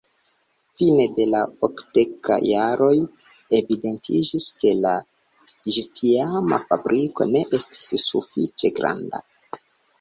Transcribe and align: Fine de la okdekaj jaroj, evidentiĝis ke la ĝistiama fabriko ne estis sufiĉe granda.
Fine 0.79 1.03
de 1.17 1.25
la 1.33 1.41
okdekaj 1.67 2.37
jaroj, 2.51 2.89
evidentiĝis 3.59 4.49
ke 4.63 4.73
la 4.87 4.95
ĝistiama 5.69 6.61
fabriko 6.67 7.31
ne 7.37 7.47
estis 7.63 8.11
sufiĉe 8.11 8.77
granda. 8.83 9.27